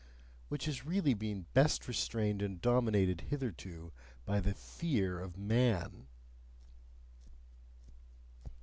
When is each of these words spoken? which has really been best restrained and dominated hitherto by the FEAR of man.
which 0.49 0.65
has 0.65 0.83
really 0.83 1.13
been 1.13 1.45
best 1.53 1.87
restrained 1.87 2.41
and 2.41 2.59
dominated 2.59 3.21
hitherto 3.29 3.91
by 4.25 4.39
the 4.39 4.55
FEAR 4.55 5.19
of 5.19 5.37
man. 5.37 6.07